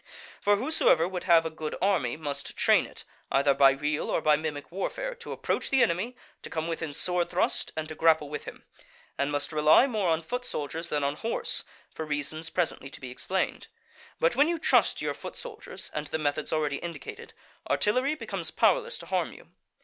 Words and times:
For 0.41 0.55
whosoever 0.55 1.07
would 1.07 1.25
have 1.25 1.45
a 1.45 1.51
good 1.51 1.75
army 1.79 2.17
must 2.17 2.57
train 2.57 2.87
it, 2.87 3.03
either 3.31 3.53
by 3.53 3.69
real 3.69 4.09
or 4.09 4.19
by 4.19 4.35
mimic 4.35 4.71
warfare, 4.71 5.13
to 5.13 5.31
approach 5.31 5.69
the 5.69 5.83
enemy, 5.83 6.15
to 6.41 6.49
come 6.49 6.67
within 6.67 6.91
sword 6.91 7.29
thrust, 7.29 7.71
and 7.77 7.87
to 7.87 7.93
grapple 7.93 8.27
with 8.27 8.45
him; 8.45 8.63
and 9.19 9.31
must 9.31 9.51
rely 9.51 9.85
more 9.85 10.09
on 10.09 10.23
foot 10.23 10.43
soldiers 10.43 10.89
than 10.89 11.03
on 11.03 11.17
horse, 11.17 11.63
for 11.93 12.03
reasons 12.03 12.49
presently 12.49 12.89
to 12.89 12.99
be 12.99 13.11
explained. 13.11 13.67
But 14.19 14.35
when 14.35 14.47
you 14.47 14.57
trust 14.57 14.97
to 14.97 15.05
your 15.05 15.13
foot 15.13 15.35
soldiers, 15.35 15.91
and 15.93 16.07
to 16.07 16.11
the 16.11 16.17
methods 16.17 16.51
already 16.51 16.77
indicated, 16.77 17.33
artillery 17.69 18.15
becomes 18.15 18.49
powerless 18.49 18.97
to 18.97 19.05
harm 19.05 19.33
you. 19.33 19.49